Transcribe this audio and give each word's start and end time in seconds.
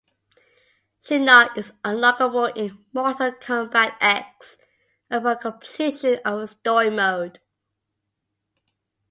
Shinnok 0.99 1.55
is 1.59 1.73
unlockable 1.85 2.51
in 2.57 2.83
"Mortal 2.91 3.33
Kombat 3.33 3.97
X" 4.01 4.57
upon 5.11 5.37
completion 5.37 6.17
of 6.25 6.39
the 6.39 6.47
story 6.47 6.89
mode. 6.89 7.39